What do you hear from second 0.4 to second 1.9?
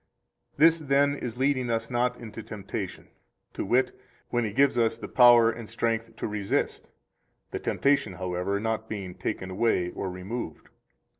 106 This, then, is leading